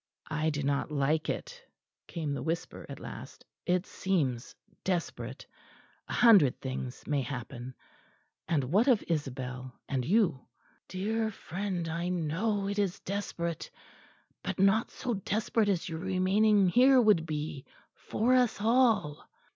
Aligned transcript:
"I 0.31 0.49
do 0.49 0.63
not 0.63 0.89
like 0.89 1.29
it," 1.29 1.61
came 2.07 2.33
the 2.33 2.41
whisper 2.41 2.87
at 2.89 2.99
last; 2.99 3.45
"it 3.67 3.85
seems 3.85 4.55
desperate. 4.83 5.45
A 6.07 6.13
hundred 6.13 6.59
things 6.59 7.03
may 7.05 7.21
happen. 7.21 7.75
And 8.47 8.63
what 8.73 8.87
of 8.87 9.03
Isabel 9.07 9.79
and 9.87 10.03
you?" 10.03 10.39
"Dear 10.87 11.29
friend; 11.29 11.87
I 11.87 12.09
know 12.09 12.67
it 12.67 12.79
is 12.79 12.99
desperate, 13.01 13.69
but 14.43 14.57
not 14.57 14.89
so 14.89 15.13
desperate 15.13 15.69
as 15.69 15.87
your 15.87 15.99
remaining 15.99 16.67
here 16.69 16.99
would 16.99 17.27
be 17.27 17.65
for 17.93 18.33
us 18.33 18.59
all." 18.59 19.29